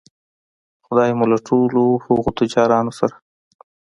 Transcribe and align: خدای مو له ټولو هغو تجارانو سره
خدای 0.85 1.11
مو 1.17 1.25
له 1.31 1.37
ټولو 1.47 1.81
هغو 2.05 2.29
تجارانو 2.39 2.91
سره 2.99 3.15